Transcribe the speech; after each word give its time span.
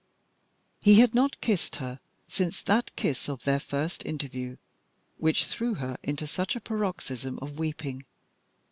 He 0.79 0.95
had 0.95 1.13
not 1.13 1.41
kissed 1.41 1.75
her 1.75 1.99
since 2.27 2.63
that 2.63 2.89
kiss 2.95 3.29
at 3.29 3.41
their 3.41 3.59
first 3.59 4.03
interview, 4.03 4.57
which 5.17 5.45
threw 5.45 5.75
her 5.75 5.95
into 6.01 6.25
such 6.25 6.55
a 6.55 6.59
paroxysm 6.59 7.37
of 7.39 7.59
weeping. 7.59 8.05